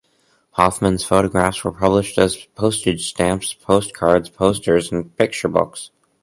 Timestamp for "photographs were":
1.03-1.71